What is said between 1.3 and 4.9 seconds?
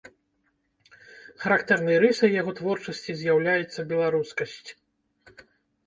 Характэрнай рысай яго творчасці з'яўляецца беларускасць.